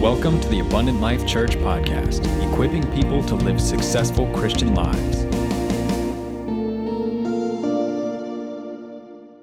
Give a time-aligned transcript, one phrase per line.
[0.00, 5.24] Welcome to the Abundant Life Church podcast, equipping people to live successful Christian lives.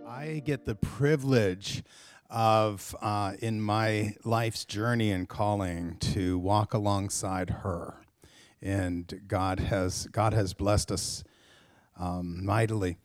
[0.07, 1.83] I get the privilege
[2.29, 8.05] of, uh, in my life's journey and calling, to walk alongside her,
[8.61, 11.25] and God has God has blessed us
[11.99, 12.95] um, mightily.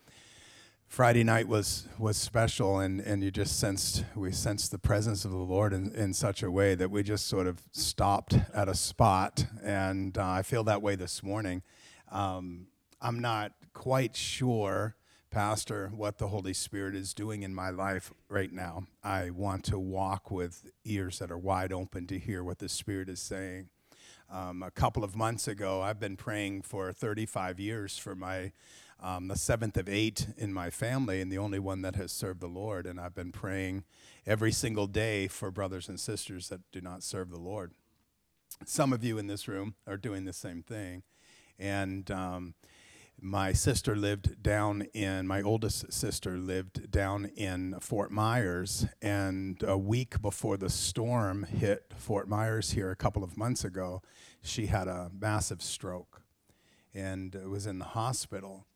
[0.91, 5.31] Friday night was was special, and, and you just sensed we sensed the presence of
[5.31, 8.75] the Lord in, in such a way that we just sort of stopped at a
[8.75, 11.63] spot, and uh, I feel that way this morning.
[12.11, 12.67] Um,
[13.01, 14.97] I'm not quite sure,
[15.31, 18.89] Pastor, what the Holy Spirit is doing in my life right now.
[19.05, 23.09] I want to walk with ears that are wide open to hear what the Spirit
[23.09, 23.69] is saying.
[24.29, 28.51] Um, a couple of months ago, I've been praying for 35 years for my
[29.03, 32.41] um, the seventh of eight in my family and the only one that has served
[32.41, 32.87] the Lord.
[32.87, 33.85] And I've been praying
[34.27, 37.73] every single day for brothers and sisters that do not serve the Lord.
[38.65, 41.03] Some of you in this room are doing the same thing.
[41.59, 42.55] And um,
[43.21, 48.87] my sister lived down in, my oldest sister lived down in Fort Myers.
[49.01, 54.03] And a week before the storm hit Fort Myers here a couple of months ago,
[54.43, 56.23] she had a massive stroke
[56.95, 58.67] and was in the hospital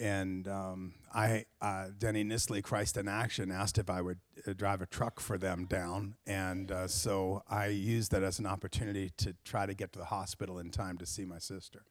[0.00, 4.82] and um, I, uh, Denny Nissley, Christ in Action, asked if I would uh, drive
[4.82, 9.34] a truck for them down, and uh, so I used that as an opportunity to
[9.44, 11.84] try to get to the hospital in time to see my sister.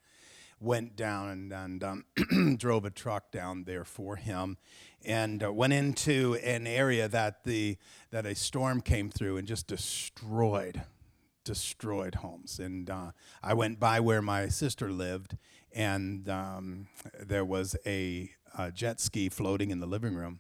[0.60, 4.58] Went down and, and um, drove a truck down there for him,
[5.06, 7.78] and uh, went into an area that the
[8.12, 10.82] that a storm came through and just destroyed,
[11.44, 12.60] destroyed homes.
[12.60, 13.12] And uh,
[13.44, 15.38] I went by where my sister lived
[15.78, 16.88] and um,
[17.20, 20.40] there was a, a, jet ski floating in the living room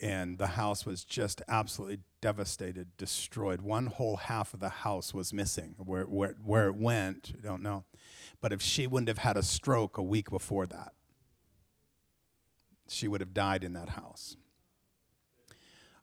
[0.00, 3.62] and the house was just absolutely devastated destroyed.
[3.62, 5.76] One whole half of the house was missing.
[5.78, 7.84] Where, where, where it went i don't know.
[8.40, 10.92] But if she wouldn't have had a stroke a week before that
[12.88, 14.36] she would have died in that house.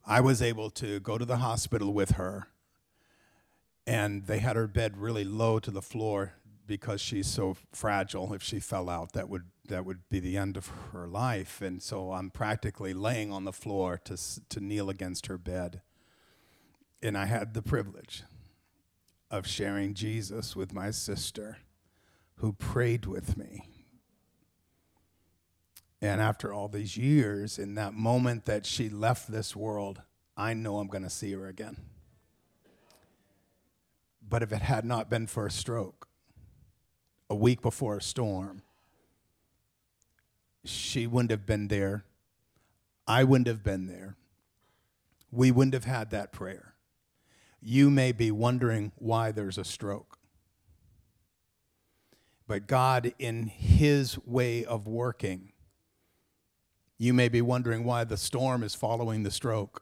[0.05, 2.47] I was able to go to the hospital with her
[3.85, 8.33] and they had her bed really low to the floor because she's so fragile.
[8.33, 11.61] If she fell out, that would that would be the end of her life.
[11.61, 14.17] And so I'm practically laying on the floor to
[14.49, 15.81] to kneel against her bed.
[17.01, 18.23] And I had the privilege
[19.29, 21.57] of sharing Jesus with my sister,
[22.35, 23.67] who prayed with me.
[26.01, 30.01] And after all these years, in that moment that she left this world,
[30.35, 31.77] I know I'm going to see her again.
[34.27, 36.07] But if it had not been for a stroke,
[37.33, 38.61] a week before a storm,
[40.63, 42.05] she wouldn't have been there.
[43.07, 44.17] I wouldn't have been there.
[45.31, 46.75] We wouldn't have had that prayer.
[47.59, 50.19] You may be wondering why there's a stroke.
[52.47, 55.53] But God, in His way of working,
[56.99, 59.81] you may be wondering why the storm is following the stroke.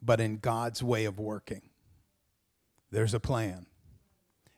[0.00, 1.68] But in God's way of working,
[2.90, 3.66] there's a plan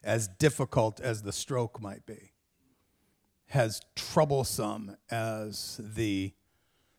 [0.05, 2.33] as difficult as the stroke might be,
[3.53, 6.33] as troublesome as the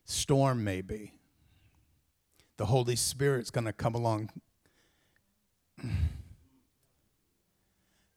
[0.06, 1.14] storm may be,
[2.58, 4.30] the Holy Spirit's going to come along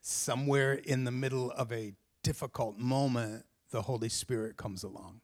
[0.01, 1.93] somewhere in the middle of a
[2.23, 5.21] difficult moment, the Holy Spirit comes along.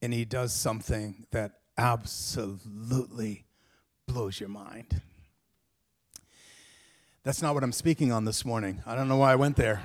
[0.00, 3.44] And he does something that absolutely
[4.06, 5.00] blows your mind.
[7.22, 8.82] That's not what I'm speaking on this morning.
[8.86, 9.82] I don't know why I went there.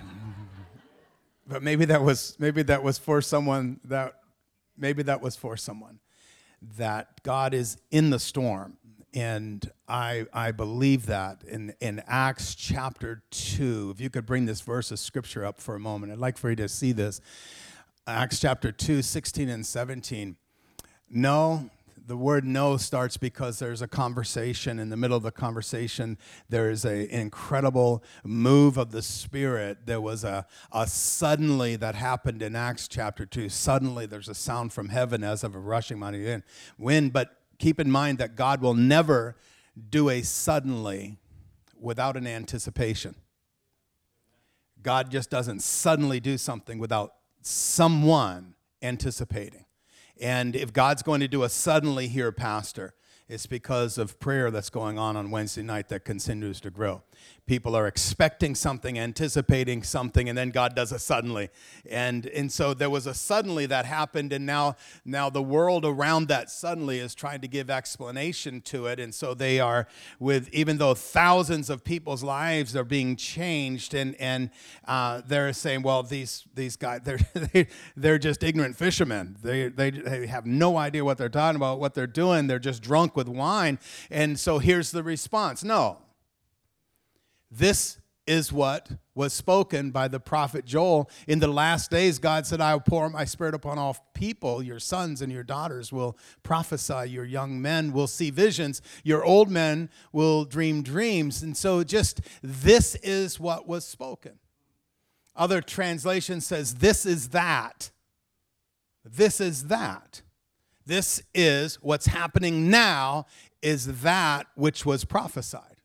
[1.45, 4.15] But maybe that was maybe that was for someone that
[4.77, 5.99] maybe that was for someone
[6.77, 8.77] that God is in the storm.
[9.13, 13.91] And I, I believe that in, in Acts chapter 2.
[13.93, 16.49] If you could bring this verse of scripture up for a moment, I'd like for
[16.49, 17.19] you to see this.
[18.07, 20.37] Acts chapter 2, 16 and 17.
[21.09, 21.69] No,
[22.07, 24.79] the word no starts because there's a conversation.
[24.79, 26.17] In the middle of the conversation,
[26.49, 29.85] there is an incredible move of the Spirit.
[29.85, 33.49] There was a, a suddenly that happened in Acts chapter 2.
[33.49, 36.41] Suddenly, there's a sound from heaven as of a rushing mighty
[36.77, 37.13] wind.
[37.13, 39.35] But keep in mind that God will never
[39.89, 41.17] do a suddenly
[41.79, 43.15] without an anticipation.
[44.81, 49.64] God just doesn't suddenly do something without someone anticipating.
[50.19, 52.93] And if God's going to do a suddenly here, Pastor,
[53.27, 57.01] it's because of prayer that's going on on Wednesday night that continues to grow.
[57.47, 61.49] people are expecting something, anticipating something, and then God does it suddenly.
[61.89, 64.75] And, and so there was a suddenly that happened, and now,
[65.05, 68.99] now the world around that suddenly is trying to give explanation to it.
[68.99, 69.87] And so they are
[70.19, 74.49] with, even though thousands of people's lives are being changed, and, and
[74.87, 79.37] uh, they're saying, well, these, these guys, they're, they, they're just ignorant fishermen.
[79.43, 82.47] They, they, they have no idea what they're talking about, what they're doing.
[82.47, 83.79] They're just drunk with wine.
[84.09, 85.99] And so here's the response no,
[87.51, 91.09] this is what was spoken by the prophet Joel.
[91.27, 94.63] In the last days, God said, I will pour my spirit upon all people.
[94.63, 97.09] Your sons and your daughters will prophesy.
[97.09, 98.81] Your young men will see visions.
[99.03, 101.43] Your old men will dream dreams.
[101.43, 104.39] And so, just this is what was spoken.
[105.35, 107.91] Other translation says, This is that.
[109.03, 110.21] This is that.
[110.85, 113.25] This is what's happening now,
[113.61, 115.77] is that which was prophesied.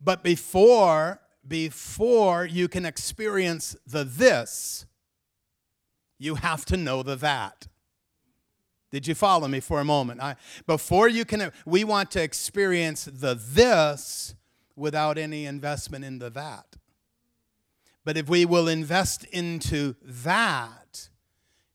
[0.00, 4.86] But before before you can experience the this,
[6.18, 7.66] you have to know the that.
[8.90, 10.20] Did you follow me for a moment?
[10.20, 10.36] I,
[10.66, 14.34] before you can, we want to experience the this
[14.76, 16.76] without any investment in the that.
[18.04, 21.08] But if we will invest into that,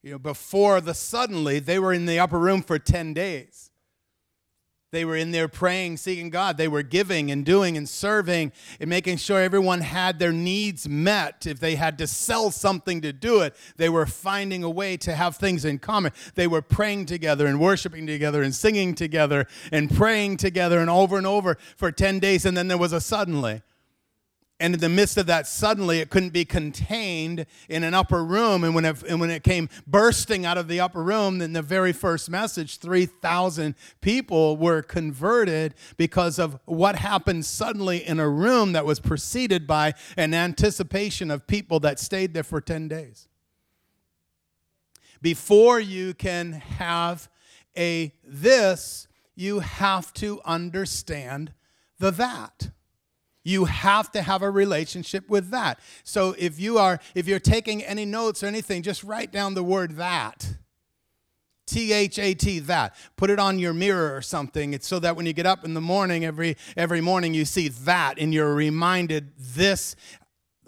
[0.04, 3.72] you know, before the suddenly, they were in the upper room for 10 days.
[4.92, 6.56] They were in there praying, seeking God.
[6.56, 11.46] They were giving and doing and serving and making sure everyone had their needs met.
[11.46, 15.14] If they had to sell something to do it, they were finding a way to
[15.14, 16.14] have things in common.
[16.36, 21.18] They were praying together and worshiping together and singing together and praying together and over
[21.18, 22.46] and over for 10 days.
[22.46, 23.64] And then there was a suddenly.
[24.60, 28.64] And in the midst of that, suddenly it couldn't be contained in an upper room.
[28.64, 31.62] And when it, and when it came bursting out of the upper room, in the
[31.62, 38.72] very first message, 3,000 people were converted because of what happened suddenly in a room
[38.72, 43.28] that was preceded by an anticipation of people that stayed there for 10 days.
[45.22, 47.30] Before you can have
[47.78, 51.54] a this, you have to understand
[52.00, 52.72] the that
[53.48, 55.80] you have to have a relationship with that.
[56.04, 59.64] So if you are if you're taking any notes or anything just write down the
[59.64, 60.54] word that.
[61.66, 62.96] T-h-a-t that.
[63.18, 64.74] Put it on your mirror or something.
[64.74, 67.68] It's so that when you get up in the morning every every morning you see
[67.70, 69.96] that and you're reminded this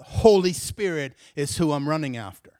[0.01, 2.51] holy spirit is who i'm running after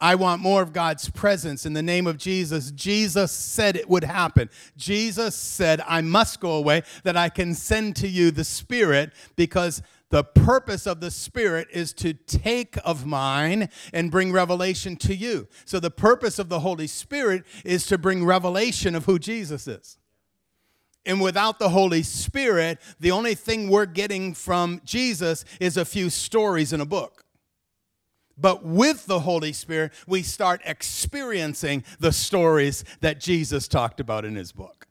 [0.00, 2.70] I want more of God's presence in the name of Jesus.
[2.72, 4.50] Jesus said it would happen.
[4.76, 9.82] Jesus said, I must go away that I can send to you the Spirit because
[10.10, 15.48] the purpose of the Spirit is to take of mine and bring revelation to you.
[15.64, 19.98] So the purpose of the Holy Spirit is to bring revelation of who Jesus is.
[21.06, 26.10] And without the Holy Spirit, the only thing we're getting from Jesus is a few
[26.10, 27.23] stories in a book.
[28.36, 34.34] But with the Holy Spirit, we start experiencing the stories that Jesus talked about in
[34.34, 34.86] his book.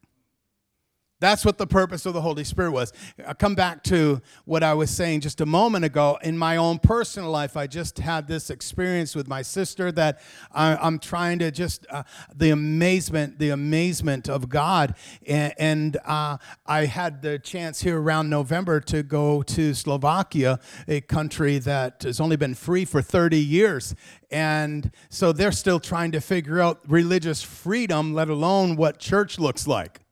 [1.23, 2.91] That's what the purpose of the Holy Spirit was.
[3.25, 6.17] I'll come back to what I was saying just a moment ago.
[6.21, 10.19] In my own personal life, I just had this experience with my sister that
[10.51, 12.03] I, am trying to just, uh,
[12.35, 14.95] the amazement, the amazement of God.
[15.25, 20.59] And, and uh, I had the chance here around November to go to Slovakia,
[20.89, 23.95] a country that has only been free for 30 years.
[24.29, 29.67] And so they're still trying to figure out religious freedom, let alone what church looks
[29.67, 30.02] like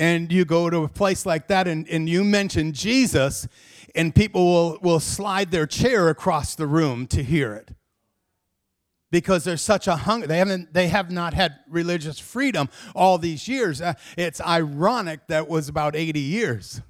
[0.00, 3.46] and you go to a place like that and, and you mention Jesus,
[3.94, 7.72] and people will, will slide their chair across the room to hear it.
[9.10, 10.26] Because there's such a hunger.
[10.26, 13.82] They haven't they have not had religious freedom all these years.
[13.82, 16.80] Uh, it's ironic that was about 80 years.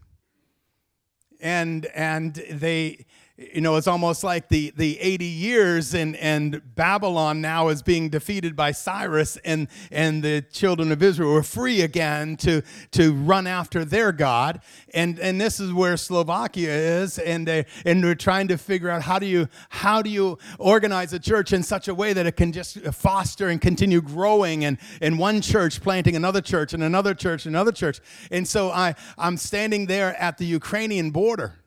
[1.41, 3.07] And and they
[3.41, 8.11] you know, it's almost like the, the 80 years and, and Babylon now is being
[8.11, 13.47] defeated by Cyrus and, and the children of Israel are free again to, to run
[13.47, 14.61] after their God.
[14.93, 17.19] And, and this is where Slovakia is.
[17.19, 21.15] And, they, and they're trying to figure out how do, you, how do you organize
[21.15, 24.77] a church in such a way that it can just foster and continue growing and,
[25.01, 28.01] and one church planting another church and another church, and another church.
[28.31, 31.60] And so I, I'm standing there at the Ukrainian border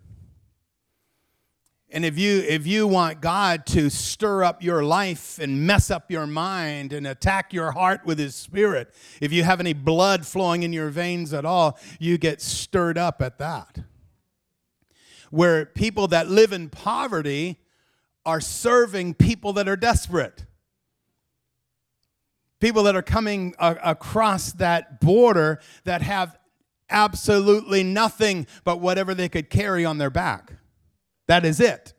[1.93, 6.09] and if you if you want God to stir up your life and mess up
[6.09, 10.63] your mind and attack your heart with his spirit, if you have any blood flowing
[10.63, 13.77] in your veins at all, you get stirred up at that.
[15.29, 17.59] Where people that live in poverty
[18.25, 20.45] are serving people that are desperate.
[22.59, 26.39] People that are coming across that border that have
[26.89, 30.53] absolutely nothing but whatever they could carry on their back.
[31.27, 31.93] That is it.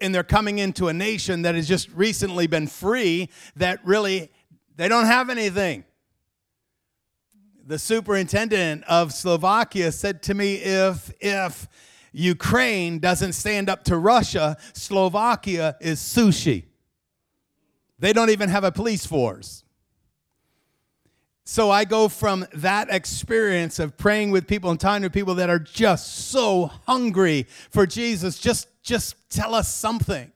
[0.00, 4.30] And they're coming into a nation that has just recently been free that really
[4.76, 5.84] they don't have anything.
[7.66, 11.68] The superintendent of Slovakia said to me if if
[12.12, 16.64] Ukraine doesn't stand up to Russia, Slovakia is sushi.
[17.98, 19.62] They don't even have a police force.
[21.44, 25.50] So I go from that experience of praying with people and talking to people that
[25.50, 30.32] are just so hungry for Jesus, just, just tell us something.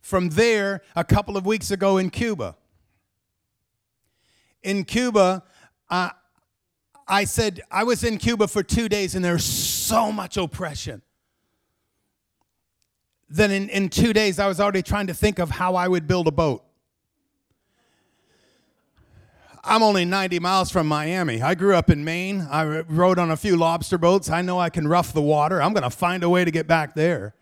[0.00, 2.56] From there, a couple of weeks ago in Cuba.
[4.62, 5.42] In Cuba,
[5.90, 6.10] uh,
[7.08, 11.02] I said, I was in Cuba for two days and there's so much oppression.
[13.28, 16.06] Then in, in two days, I was already trying to think of how I would
[16.06, 16.65] build a boat.
[19.68, 21.42] I'm only 90 miles from Miami.
[21.42, 22.46] I grew up in Maine.
[22.48, 24.30] I rode on a few lobster boats.
[24.30, 25.60] I know I can rough the water.
[25.60, 27.34] I'm going to find a way to get back there.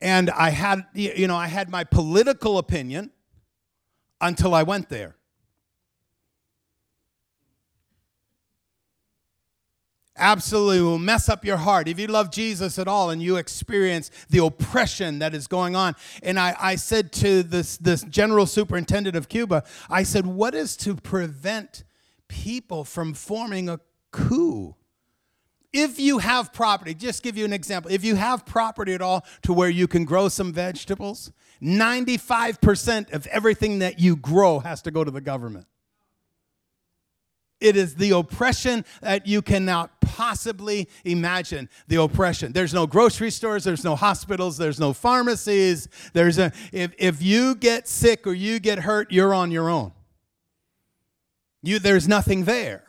[0.00, 3.12] And I had, you know, I had my political opinion
[4.20, 5.14] until I went there.
[10.16, 14.10] Absolutely will mess up your heart if you love Jesus at all and you experience
[14.30, 15.94] the oppression that is going on.
[16.22, 20.76] And I, I said to this, this general superintendent of Cuba, I said, What is
[20.78, 21.84] to prevent
[22.28, 23.80] people from forming a
[24.10, 24.74] coup?
[25.72, 27.90] If you have property, just give you an example.
[27.90, 31.32] If you have property at all to where you can grow some vegetables,
[31.62, 35.66] 95% of everything that you grow has to go to the government.
[37.60, 41.68] It is the oppression that you cannot possibly imagine.
[41.88, 42.52] The oppression.
[42.52, 45.88] There's no grocery stores, there's no hospitals, there's no pharmacies.
[46.14, 49.92] There's a if, if you get sick or you get hurt, you're on your own.
[51.62, 52.82] You there's nothing there.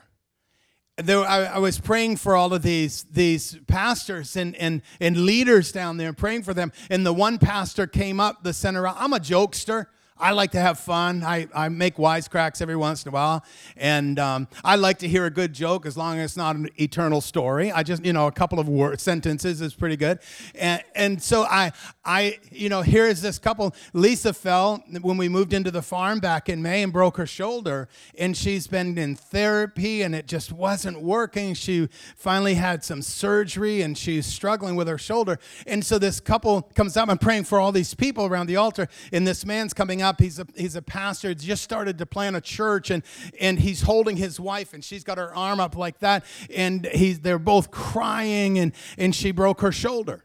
[0.96, 5.74] There, I, I was praying for all of these these pastors and, and and leaders
[5.74, 6.72] down there, praying for them.
[6.90, 8.88] And the one pastor came up the center.
[8.88, 9.88] I'm a jokester.
[10.20, 11.24] I like to have fun.
[11.24, 13.44] I, I make wisecracks every once in a while.
[13.76, 16.70] And um, I like to hear a good joke as long as it's not an
[16.80, 17.72] eternal story.
[17.72, 20.20] I just, you know, a couple of word, sentences is pretty good.
[20.56, 21.72] And, and so I,
[22.08, 23.76] I, you know, here is this couple.
[23.92, 27.90] Lisa fell when we moved into the farm back in May and broke her shoulder.
[28.18, 31.54] And she's been in therapy and it just wasn't working.
[31.54, 35.38] She finally had some surgery and she's struggling with her shoulder.
[35.68, 38.88] And so this couple comes up and praying for all these people around the altar.
[39.12, 40.22] And this man's coming up.
[40.22, 43.04] He's a, he's a pastor, just started to plant a church, and,
[43.40, 46.24] and he's holding his wife, and she's got her arm up like that.
[46.56, 50.24] And he's, they're both crying, and, and she broke her shoulder.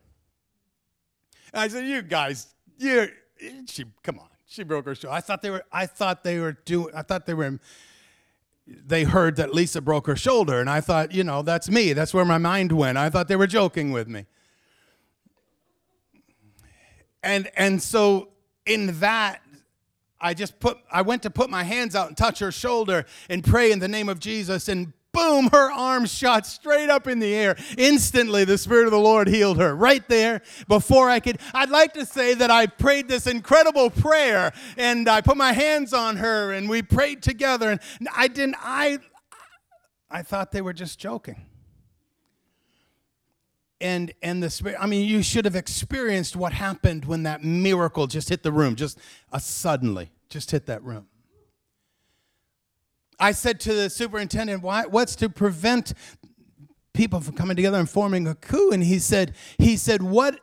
[1.52, 2.46] I said, You guys,
[2.78, 3.08] you
[3.66, 4.28] she come on.
[4.46, 5.14] She broke her shoulder.
[5.14, 7.58] I thought they were, I thought they were doing, I thought they were
[8.66, 11.92] they heard that Lisa broke her shoulder, and I thought, you know, that's me.
[11.92, 12.96] That's where my mind went.
[12.96, 14.26] I thought they were joking with me.
[17.22, 18.28] And and so
[18.66, 19.42] in that
[20.20, 23.42] I just put, I went to put my hands out and touch her shoulder and
[23.42, 27.34] pray in the name of Jesus, and boom, her arm shot straight up in the
[27.34, 27.56] air.
[27.76, 31.38] Instantly, the Spirit of the Lord healed her right there before I could.
[31.54, 35.92] I'd like to say that I prayed this incredible prayer and I put my hands
[35.92, 37.70] on her and we prayed together.
[37.70, 37.80] And
[38.16, 38.98] I didn't, I,
[40.10, 41.36] I thought they were just joking
[43.82, 48.06] and and the spirit i mean you should have experienced what happened when that miracle
[48.06, 48.96] just hit the room just
[49.32, 51.06] uh, suddenly just hit that room
[53.22, 55.94] i said to the superintendent Why, what's to prevent
[56.92, 60.38] people from coming together and forming a coup and he said he said what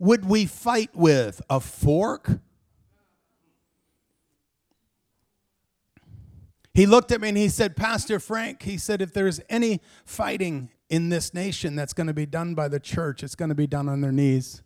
[0.00, 2.40] would we fight with a fork
[6.74, 10.70] he looked at me and he said pastor frank he said if there's any fighting
[10.92, 13.22] in this nation that's going to be done by the church.
[13.22, 14.60] It's going to be done on their knees.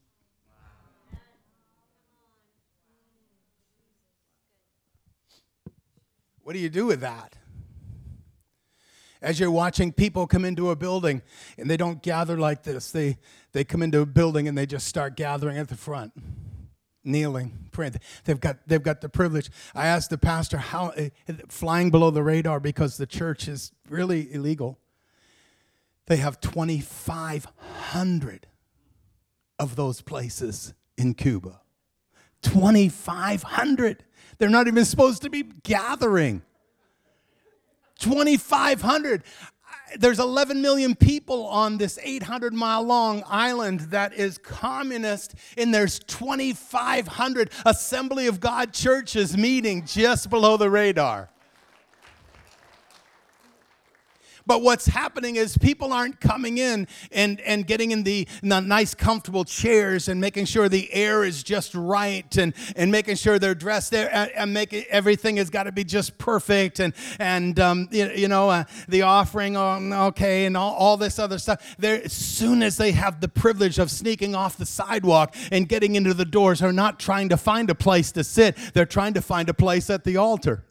[6.43, 7.37] What do you do with that?
[9.23, 11.23] As you're watching people come into a building
[11.57, 13.19] and they don't gather like this, they,
[13.53, 16.13] they come into a building and they just start gathering at the front,
[17.05, 17.97] kneeling, praying.
[18.25, 19.51] They've got, they've got the privilege.
[19.75, 21.09] I asked the pastor how, uh,
[21.49, 24.79] flying below the radar because the church is really illegal.
[26.07, 28.47] They have 2,500
[29.59, 31.61] of those places in Cuba.
[32.43, 34.05] 2,500.
[34.39, 36.43] They're not even supposed to be gathering.
[37.99, 39.23] 2,500.
[39.99, 45.99] There's 11 million people on this 800 mile long island that is communist, and there's
[46.01, 51.31] 2,500 Assembly of God churches meeting just below the radar.
[54.47, 58.61] But what's happening is people aren't coming in and, and getting in the, in the
[58.61, 63.39] nice, comfortable chairs and making sure the air is just right and, and making sure
[63.39, 67.59] they're dressed there and, and making everything has got to be just perfect and, and
[67.59, 71.77] um, you, you know, uh, the offering, um, okay, and all, all this other stuff.
[71.79, 75.97] They're, as soon as they have the privilege of sneaking off the sidewalk and getting
[75.97, 78.57] into the doors, are not trying to find a place to sit.
[78.75, 80.65] They're trying to find a place at the altar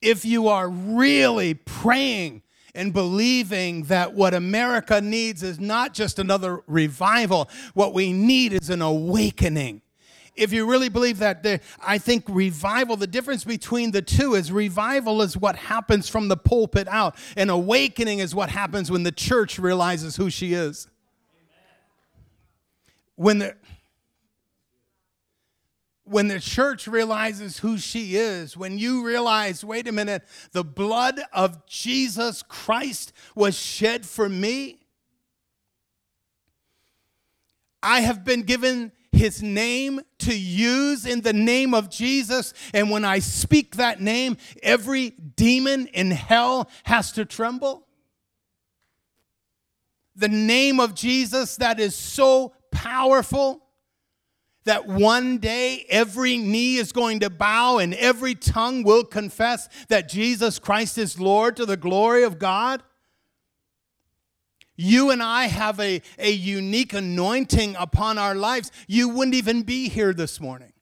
[0.00, 2.42] if you are really praying
[2.74, 8.70] and believing that what America needs is not just another revival, what we need is
[8.70, 9.82] an awakening.
[10.36, 11.44] If you really believe that,
[11.84, 16.36] I think revival, the difference between the two is revival is what happens from the
[16.36, 20.86] pulpit out, and awakening is what happens when the church realizes who she is.
[23.16, 23.56] When the
[26.08, 30.22] when the church realizes who she is, when you realize, wait a minute,
[30.52, 34.80] the blood of Jesus Christ was shed for me,
[37.82, 42.54] I have been given his name to use in the name of Jesus.
[42.74, 47.86] And when I speak that name, every demon in hell has to tremble.
[50.16, 53.67] The name of Jesus that is so powerful
[54.64, 60.08] that one day every knee is going to bow and every tongue will confess that
[60.08, 62.82] Jesus Christ is Lord to the glory of God?
[64.76, 68.70] You and I have a, a unique anointing upon our lives.
[68.86, 70.72] You wouldn't even be here this morning.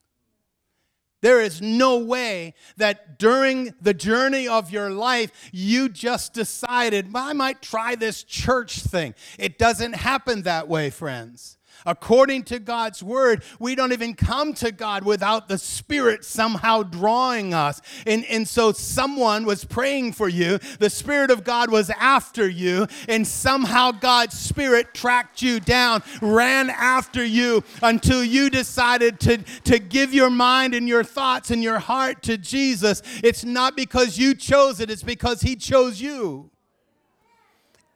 [1.22, 7.26] There is no way that during the journey of your life, you just decided, well,
[7.26, 9.14] I might try this church thing.
[9.38, 11.55] It doesn't happen that way, friends.
[11.86, 17.54] According to God's word, we don't even come to God without the Spirit somehow drawing
[17.54, 17.80] us.
[18.06, 22.88] And, and so someone was praying for you, the Spirit of God was after you,
[23.08, 29.78] and somehow God's Spirit tracked you down, ran after you until you decided to, to
[29.78, 33.02] give your mind and your thoughts and your heart to Jesus.
[33.22, 36.50] It's not because you chose it, it's because He chose you.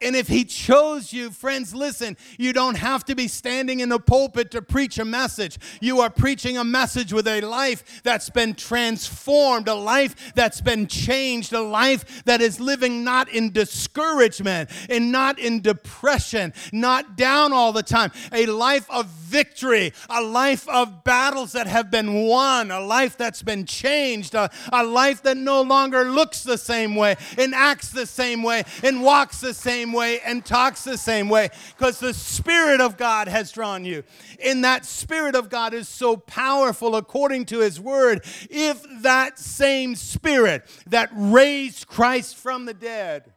[0.01, 3.99] And if he chose you, friends, listen, you don't have to be standing in the
[3.99, 5.57] pulpit to preach a message.
[5.79, 10.87] You are preaching a message with a life that's been transformed, a life that's been
[10.87, 17.53] changed, a life that is living not in discouragement and not in depression, not down
[17.53, 22.71] all the time, a life of victory, a life of battles that have been won,
[22.71, 27.15] a life that's been changed, a, a life that no longer looks the same way
[27.37, 31.29] and acts the same way and walks the same same way and talks the same
[31.29, 34.03] way because the Spirit of God has drawn you.
[34.43, 38.23] And that Spirit of God is so powerful according to His Word.
[38.49, 43.33] If that same Spirit that raised Christ from the dead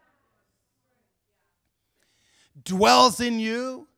[2.65, 3.89] dwells in you,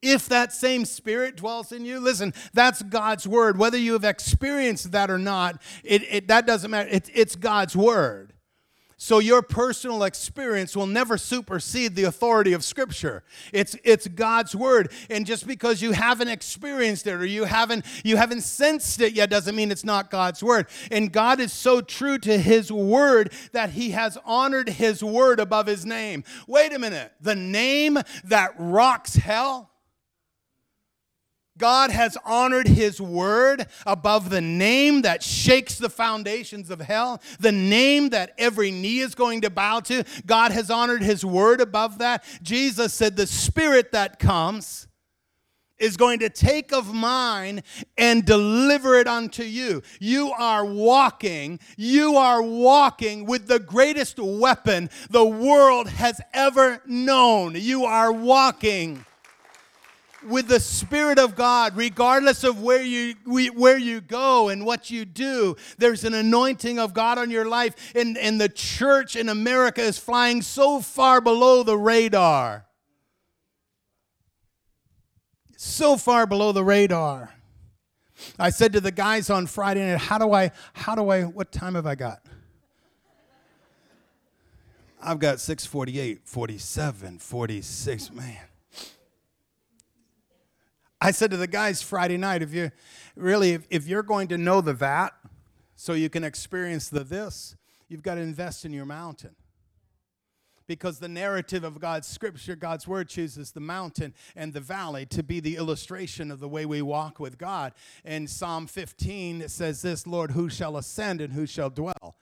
[0.00, 4.92] if that same spirit dwells in you listen that's god's word whether you have experienced
[4.92, 8.33] that or not it, it that doesn't matter it, it's god's word
[8.96, 13.24] so your personal experience will never supersede the authority of Scripture.
[13.52, 14.92] It's, it's God's word.
[15.10, 19.30] And just because you haven't experienced it or you haven't, you haven't sensed it yet
[19.30, 20.66] doesn't mean it's not God's word.
[20.90, 25.66] And God is so true to his word that he has honored his word above
[25.66, 26.24] his name.
[26.46, 27.12] Wait a minute.
[27.20, 29.70] The name that rocks hell?
[31.56, 37.52] God has honored his word above the name that shakes the foundations of hell, the
[37.52, 40.04] name that every knee is going to bow to.
[40.26, 42.24] God has honored his word above that.
[42.42, 44.88] Jesus said, The spirit that comes
[45.78, 47.62] is going to take of mine
[47.96, 49.82] and deliver it unto you.
[50.00, 57.54] You are walking, you are walking with the greatest weapon the world has ever known.
[57.56, 59.04] You are walking
[60.26, 65.04] with the Spirit of God, regardless of where you, where you go and what you
[65.04, 65.56] do.
[65.78, 69.98] There's an anointing of God on your life, and, and the church in America is
[69.98, 72.66] flying so far below the radar.
[75.56, 77.32] So far below the radar.
[78.38, 81.52] I said to the guys on Friday night, how do I, how do I, what
[81.52, 82.20] time have I got?
[85.02, 88.38] I've got 648, 47, 46, man.
[91.04, 92.70] I said to the guys Friday night, if you
[93.14, 95.10] really, if, if you're going to know the vat
[95.76, 97.56] so you can experience the this,
[97.90, 99.36] you've got to invest in your mountain
[100.66, 105.22] because the narrative of God's scripture, God's word chooses the mountain and the valley to
[105.22, 107.74] be the illustration of the way we walk with God.
[108.06, 112.16] In Psalm 15, it says this Lord, who shall ascend and who shall dwell?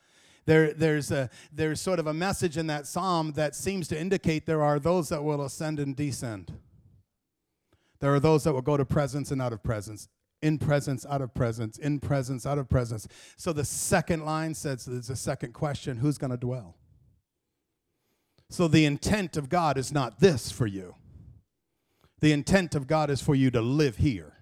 [0.45, 4.45] There, there's, a, there's sort of a message in that psalm that seems to indicate
[4.45, 6.51] there are those that will ascend and descend.
[8.03, 10.09] There are those that will go to presence and out of presence,
[10.41, 13.07] in presence, out of presence, in presence, out of presence.
[13.37, 16.75] So the second line says there's a second question who's going to dwell?
[18.49, 20.95] So the intent of God is not this for you.
[22.19, 24.33] The intent of God is for you to live here.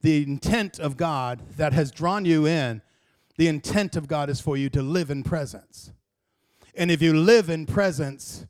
[0.00, 2.82] The intent of God that has drawn you in,
[3.36, 5.92] the intent of God is for you to live in presence.
[6.74, 8.46] And if you live in presence,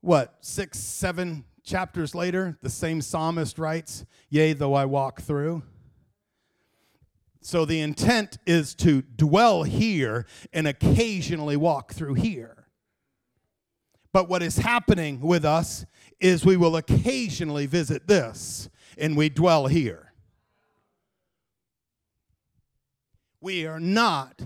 [0.00, 5.62] what, six, seven chapters later, the same psalmist writes, Yea, though I walk through.
[7.40, 12.68] So the intent is to dwell here and occasionally walk through here.
[14.12, 15.84] But what is happening with us
[16.20, 20.12] is we will occasionally visit this and we dwell here.
[23.40, 24.42] We are not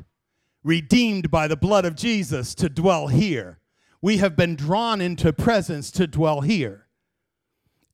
[0.64, 3.58] redeemed by the blood of Jesus to dwell here.
[4.00, 6.85] We have been drawn into presence to dwell here.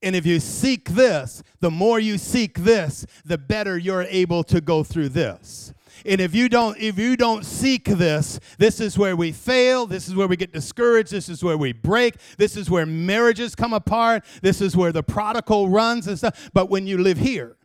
[0.02, 4.60] And if you seek this, the more you seek this, the better you're able to
[4.60, 5.72] go through this.
[6.04, 10.08] And if you don't if you don't seek this, this is where we fail, this
[10.08, 13.72] is where we get discouraged, this is where we break, this is where marriages come
[13.72, 16.50] apart, this is where the prodigal runs and stuff.
[16.52, 17.56] But when you live here,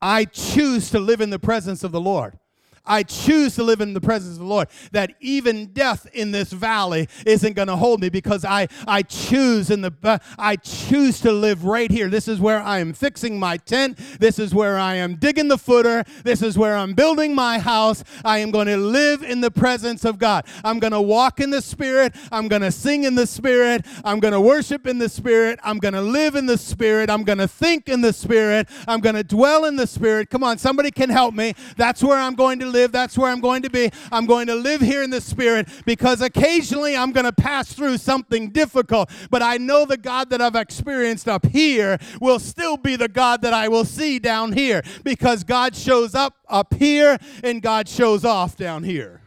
[0.00, 2.38] I choose to live in the presence of the Lord.
[2.86, 4.68] I choose to live in the presence of the Lord.
[4.92, 9.70] That even death in this valley isn't going to hold me because I, I choose
[9.70, 12.08] in the uh, I choose to live right here.
[12.08, 13.98] This is where I am fixing my tent.
[14.18, 16.04] This is where I am digging the footer.
[16.22, 18.04] This is where I'm building my house.
[18.24, 20.46] I am going to live in the presence of God.
[20.62, 22.14] I'm going to walk in the Spirit.
[22.30, 23.86] I'm going to sing in the Spirit.
[24.04, 25.58] I'm going to worship in the Spirit.
[25.62, 27.10] I'm going to live in the Spirit.
[27.10, 28.68] I'm going to think in the Spirit.
[28.86, 30.30] I'm going to dwell in the Spirit.
[30.30, 31.54] Come on, somebody can help me.
[31.76, 33.90] That's where I'm going to live, that's where I'm going to be.
[34.12, 37.98] I'm going to live here in the Spirit because occasionally I'm going to pass through
[37.98, 39.10] something difficult.
[39.30, 43.40] But I know the God that I've experienced up here will still be the God
[43.42, 48.24] that I will see down here because God shows up up here and God shows
[48.24, 49.22] off down here.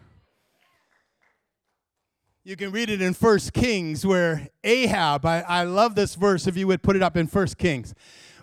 [2.43, 6.55] You can read it in First Kings where Ahab, I, I love this verse if
[6.55, 7.93] you would put it up in First Kings.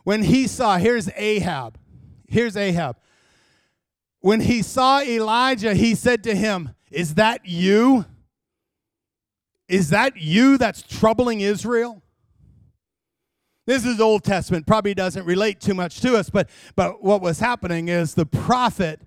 [0.02, 1.78] When he saw, here's Ahab.
[2.28, 2.96] Here's Ahab.
[4.24, 8.06] When he saw Elijah, he said to him, Is that you?
[9.68, 12.02] Is that you that's troubling Israel?
[13.66, 17.38] This is Old Testament, probably doesn't relate too much to us, but, but what was
[17.38, 19.02] happening is the prophet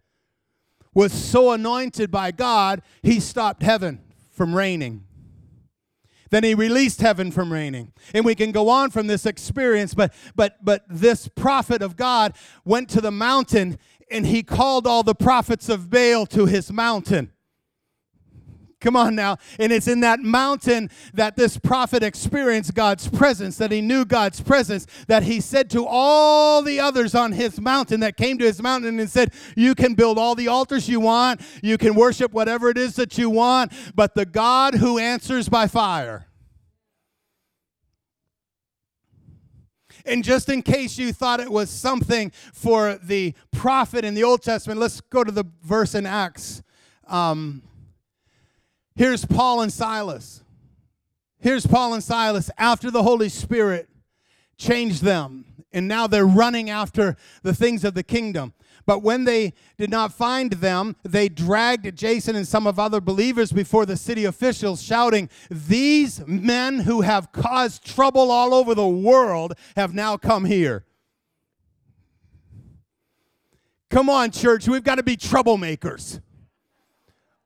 [0.94, 5.08] was so anointed by God, he stopped heaven from raining.
[6.30, 7.92] Then he released heaven from raining.
[8.14, 12.36] And we can go on from this experience, but but but this prophet of God
[12.66, 17.32] went to the mountain and he called all the prophets of Baal to his mountain.
[18.80, 19.38] Come on now.
[19.58, 24.40] And it's in that mountain that this prophet experienced God's presence, that he knew God's
[24.40, 28.62] presence, that he said to all the others on his mountain that came to his
[28.62, 32.70] mountain and said, You can build all the altars you want, you can worship whatever
[32.70, 36.27] it is that you want, but the God who answers by fire,
[40.08, 44.42] And just in case you thought it was something for the prophet in the Old
[44.42, 46.64] Testament, let's go to the verse in Acts.
[47.08, 47.62] Um,
[48.96, 50.44] here's Paul and Silas.
[51.40, 53.90] Here's Paul and Silas after the Holy Spirit
[54.58, 55.46] changed them.
[55.72, 58.54] And now they're running after the things of the kingdom.
[58.88, 63.52] But when they did not find them, they dragged Jason and some of other believers
[63.52, 69.56] before the city officials, shouting, These men who have caused trouble all over the world
[69.76, 70.86] have now come here.
[73.90, 76.22] Come on, church, we've got to be troublemakers.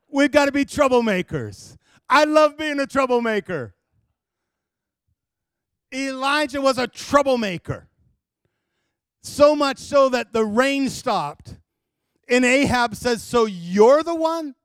[0.07, 1.75] We've got to be troublemakers.
[2.07, 3.73] I love being a troublemaker.
[5.91, 7.87] Elijah was a troublemaker.
[9.23, 11.57] So much so that the rain stopped.
[12.27, 14.55] And Ahab says, So you're the one?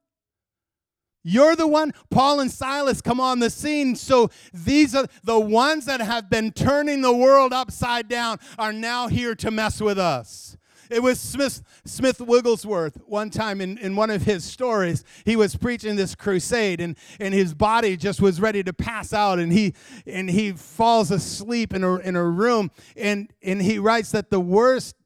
[1.28, 1.92] You're the one.
[2.08, 3.96] Paul and Silas come on the scene.
[3.96, 9.08] So these are the ones that have been turning the world upside down are now
[9.08, 10.56] here to mess with us.
[10.90, 15.04] It was Smith, Smith Wigglesworth one time in, in one of his stories.
[15.24, 19.38] He was preaching this crusade and, and his body just was ready to pass out
[19.38, 19.74] and he
[20.06, 24.40] and he falls asleep in a, in a room and, and he writes that the
[24.40, 24.96] worst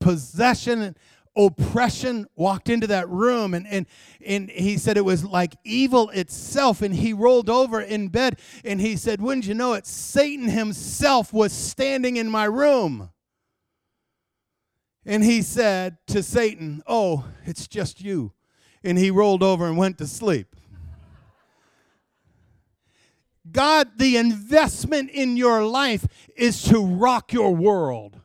[0.00, 0.96] possession
[1.34, 3.86] oppression walked into that room and, and,
[4.26, 8.80] and he said it was like evil itself and he rolled over in bed and
[8.82, 13.08] he said wouldn't you know it satan himself was standing in my room
[15.04, 18.32] and he said to Satan, Oh, it's just you.
[18.84, 20.56] and he rolled over and went to sleep.
[23.50, 28.20] God, the investment in your life is to rock your world.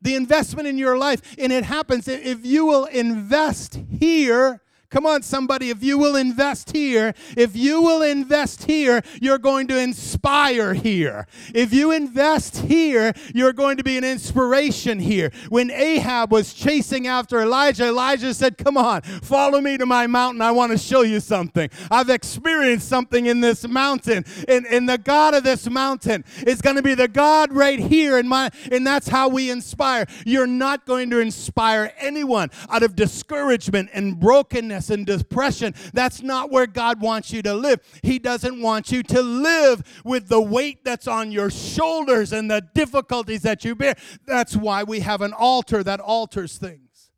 [0.00, 4.61] The investment in your life, and it happens if you will invest here
[4.92, 9.66] Come on, somebody, if you will invest here, if you will invest here, you're going
[9.68, 11.26] to inspire here.
[11.54, 15.32] If you invest here, you're going to be an inspiration here.
[15.48, 20.42] When Ahab was chasing after Elijah, Elijah said, Come on, follow me to my mountain.
[20.42, 21.70] I want to show you something.
[21.90, 24.26] I've experienced something in this mountain.
[24.46, 28.18] And, and the God of this mountain is going to be the God right here.
[28.18, 30.04] In my, and that's how we inspire.
[30.26, 35.74] You're not going to inspire anyone out of discouragement and brokenness and depression.
[35.92, 37.80] That's not where God wants you to live.
[38.02, 42.66] He doesn't want you to live with the weight that's on your shoulders and the
[42.74, 43.96] difficulties that you bear.
[44.26, 47.10] That's why we have an altar that alters things.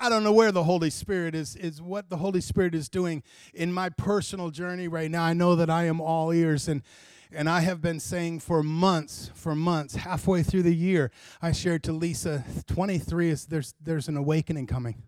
[0.00, 3.22] I don't know where the Holy Spirit is, is what the Holy Spirit is doing
[3.54, 5.22] in my personal journey right now.
[5.22, 6.82] I know that I am all ears and
[7.34, 11.10] and I have been saying for months, for months, halfway through the year,
[11.42, 15.02] I shared to Lisa, 23 is there's there's an awakening coming.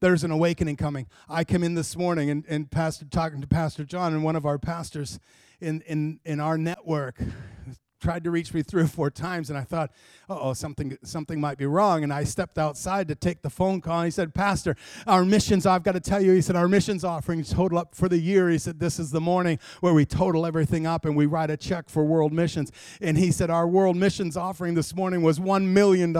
[0.00, 1.08] There's an awakening coming.
[1.28, 4.46] I come in this morning and, and pastor talking to Pastor John and one of
[4.46, 5.18] our pastors
[5.60, 7.20] in, in, in our network
[8.00, 9.90] tried to reach me three or four times, and I thought,
[10.28, 12.02] oh, something, something might be wrong.
[12.04, 14.00] And I stepped outside to take the phone call.
[14.00, 17.04] And he said, Pastor, our missions, I've got to tell you, he said, our missions
[17.04, 18.48] offerings total up for the year.
[18.48, 21.56] He said, this is the morning where we total everything up and we write a
[21.56, 22.70] check for world missions.
[23.00, 26.12] And he said, our world missions offering this morning was $1 million.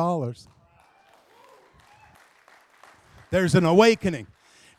[3.30, 4.26] There's an awakening.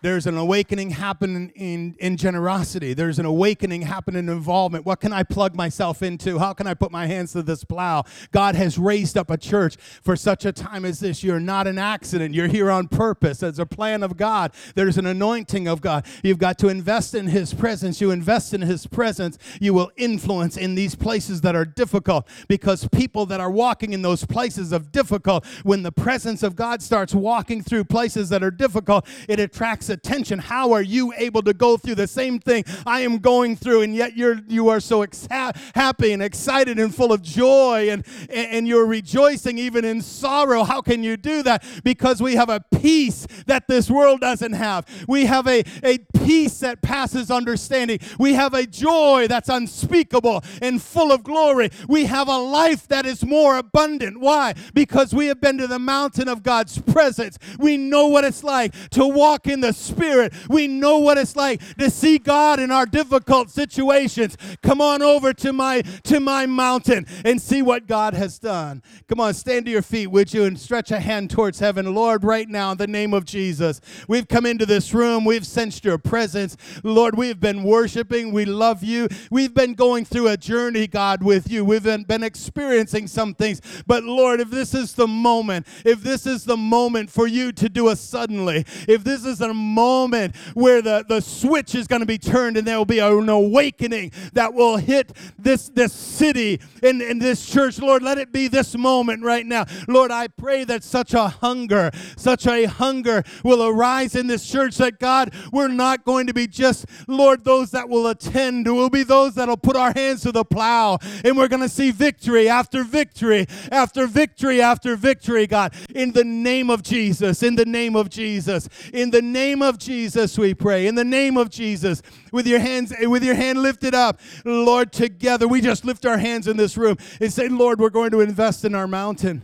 [0.02, 2.94] There's an awakening happening in, in generosity.
[2.94, 4.86] There's an awakening happening in involvement.
[4.86, 6.40] What can I plug myself into?
[6.40, 8.04] How can I put my hands to this plow?
[8.32, 11.24] God has raised up a church for such a time as this.
[11.24, 12.34] You're not an accident.
[12.34, 13.40] You're here on purpose.
[13.40, 14.54] There's a plan of God.
[14.76, 16.06] There's an anointing of God.
[16.24, 18.00] You've got to invest in His presence.
[18.00, 22.88] You invest in His presence, you will influence in these places that are difficult because
[22.90, 27.14] people that are walking in those places of difficult, when the presence of God starts
[27.14, 30.40] walking through places that are difficult, it attracts attention.
[30.40, 33.96] How are you able to go through the same thing I am going through, and
[33.96, 38.68] yet you're you are so ex- happy and excited and full of joy, and and
[38.68, 40.64] you're rejoicing even in sorrow?
[40.64, 41.64] How can you do that?
[41.84, 44.86] Because we have a peace that this world doesn't have.
[45.08, 48.00] We have a, a peace that passes understanding.
[48.18, 51.72] We have a joy that's unspeakable and full of glory.
[51.88, 54.20] We have a life that is more abundant.
[54.20, 54.54] Why?
[54.74, 57.38] Because we have been to the mountain of God's presence.
[57.58, 60.34] We know what it's like to walk in the Spirit.
[60.50, 64.38] We know what it's like to see God in our difficult situations.
[64.62, 68.82] Come on over to my to my mountain and see what God has done.
[69.08, 71.94] Come on, stand to your feet, would you, and stretch a hand towards heaven.
[71.94, 75.26] Lord, right now, in the name of Jesus, we've come into this room.
[75.26, 76.58] We've sensed your presence.
[76.84, 78.32] Lord, we've been worshiping.
[78.32, 79.08] We love you.
[79.32, 81.66] We've been going through a journey, God, with you.
[81.66, 83.62] We've been, been experiencing some things.
[83.88, 87.70] But Lord, if this is the moment, if this is the moment for you to
[87.70, 92.06] do a suddenly, if this is a moment where the, the switch is going to
[92.06, 97.02] be turned and there will be an awakening that will hit this, this city and,
[97.02, 97.80] and this church.
[97.80, 99.66] Lord, let it be this moment right now.
[99.88, 104.78] Lord, I pray that such a hunger, such a hunger will arise in this church
[104.78, 108.66] that God, we're not going to be just, Lord, those that will attend.
[108.66, 111.92] We'll be those that'll put our hands to the plow and we're going to see
[111.92, 117.66] victory after victory after victory after victory, God, in the name of Jesus, in the
[117.66, 120.88] name of Jesus, in the name name of Jesus we pray.
[120.88, 125.50] In the name of Jesus, with your hands with your hand lifted up, Lord, together
[125.50, 128.64] we just lift our hands in this room and say, Lord, we're going to invest
[128.64, 129.42] in our mountain.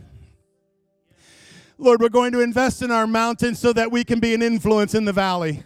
[1.76, 4.94] Lord, we're going to invest in our mountain so that we can be an influence
[4.94, 5.64] in the valley.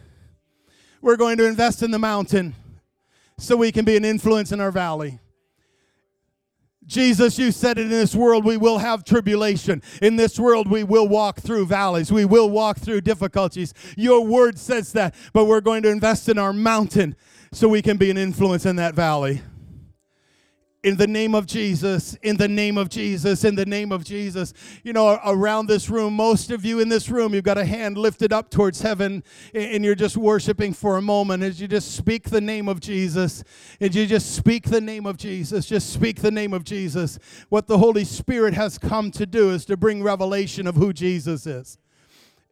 [1.00, 2.56] We're going to invest in the mountain
[3.38, 5.20] so we can be an influence in our valley.
[6.90, 9.80] Jesus, you said it in this world we will have tribulation.
[10.02, 12.10] In this world we will walk through valleys.
[12.12, 13.72] We will walk through difficulties.
[13.96, 17.14] Your word says that, but we're going to invest in our mountain
[17.52, 19.40] so we can be an influence in that valley
[20.82, 24.54] in the name of Jesus, in the name of Jesus, in the name of Jesus.
[24.82, 27.98] You know, around this room, most of you in this room, you've got a hand
[27.98, 32.30] lifted up towards heaven and you're just worshiping for a moment as you just speak
[32.30, 33.44] the name of Jesus.
[33.78, 35.66] And you just speak the name of Jesus.
[35.66, 37.18] Just speak the name of Jesus.
[37.50, 41.46] What the Holy Spirit has come to do is to bring revelation of who Jesus
[41.46, 41.78] is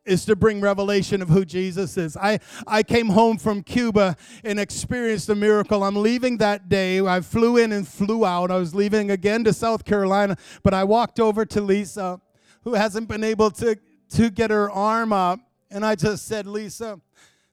[0.09, 2.17] is to bring revelation of who Jesus is.
[2.17, 5.85] I, I came home from Cuba and experienced a miracle.
[5.85, 7.01] I'm leaving that day.
[7.01, 8.51] I flew in and flew out.
[8.51, 12.21] I was leaving again to South Carolina, but I walked over to Lisa,
[12.65, 13.79] who hasn't been able to
[14.11, 15.41] to get her arm up.
[15.71, 17.01] And I just said, Lisa,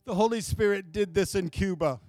[0.05, 1.99] the Holy Spirit did this in Cuba.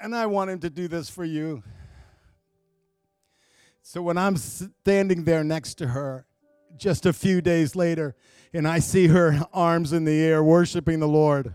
[0.00, 1.62] And I want him to do this for you.
[3.92, 6.24] So when I'm standing there next to her,
[6.78, 8.16] just a few days later,
[8.54, 11.52] and I see her arms in the air worshiping the Lord.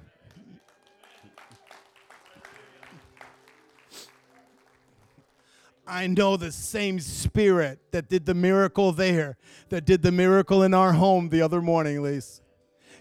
[5.88, 9.38] I know the same spirit that did the miracle there,
[9.70, 12.44] that did the miracle in our home the other morning, Lise,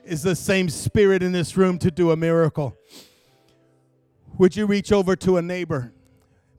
[0.03, 2.75] is the same spirit in this room to do a miracle.
[4.39, 5.93] Would you reach over to a neighbor?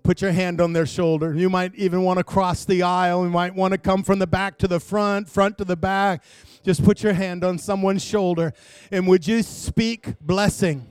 [0.07, 1.35] Put your hand on their shoulder.
[1.35, 3.25] You might even want to cross the aisle.
[3.25, 6.23] You might want to come from the back to the front, front to the back.
[6.63, 8.53] Just put your hand on someone's shoulder.
[8.89, 10.87] And would you speak blessing?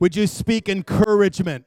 [0.00, 1.66] Would you speak encouragement?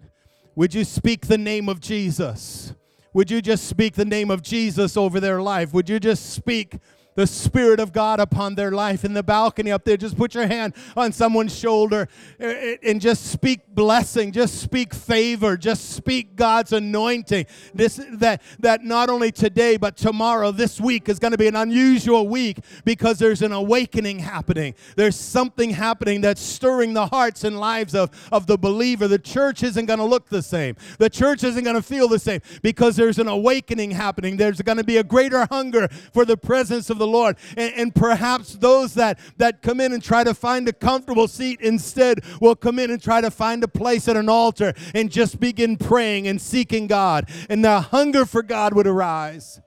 [0.53, 2.75] Would you speak the name of Jesus?
[3.15, 5.73] Would you just speak the name of Jesus over their life?
[5.73, 6.77] Would you just speak
[7.15, 9.97] the Spirit of God upon their life in the balcony up there.
[9.97, 12.07] Just put your hand on someone's shoulder
[12.39, 17.45] and just speak blessing, just speak favor, just speak God's anointing.
[17.73, 21.55] This that that not only today but tomorrow, this week is going to be an
[21.55, 24.75] unusual week because there's an awakening happening.
[24.95, 29.07] There's something happening that's stirring the hearts and lives of, of the believer.
[29.07, 30.75] The church isn't going to look the same.
[30.99, 34.37] The church isn't going to feel the same because there's an awakening happening.
[34.37, 37.37] There's going to be a greater hunger for the presence of the Lord.
[37.57, 41.59] And, and perhaps those that, that come in and try to find a comfortable seat
[41.61, 45.39] instead will come in and try to find a place at an altar and just
[45.39, 47.29] begin praying and seeking God.
[47.49, 49.59] And the hunger for God would arise.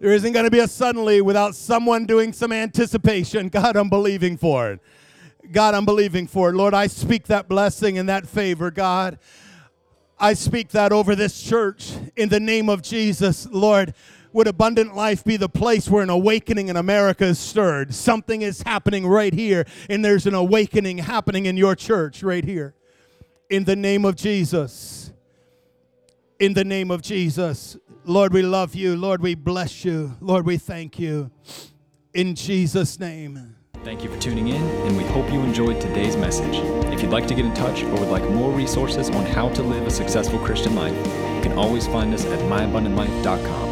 [0.00, 3.48] There isn't going to be a suddenly without someone doing some anticipation.
[3.50, 4.80] God, I'm believing for it.
[5.52, 6.54] God, I'm believing for it.
[6.54, 9.18] Lord, I speak that blessing and that favor, God.
[10.18, 13.94] I speak that over this church in the name of Jesus, Lord
[14.32, 17.94] would Abundant Life be the place where an awakening in America is stirred?
[17.94, 22.74] Something is happening right here, and there's an awakening happening in your church right here.
[23.50, 25.12] In the name of Jesus.
[26.38, 27.76] In the name of Jesus.
[28.04, 28.96] Lord, we love you.
[28.96, 30.16] Lord, we bless you.
[30.20, 31.30] Lord, we thank you.
[32.14, 33.56] In Jesus' name.
[33.84, 36.54] Thank you for tuning in, and we hope you enjoyed today's message.
[36.92, 39.62] If you'd like to get in touch or would like more resources on how to
[39.62, 43.71] live a successful Christian life, you can always find us at myabundantlife.com.